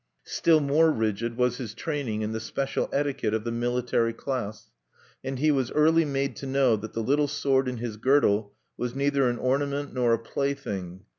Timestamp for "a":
10.13-10.17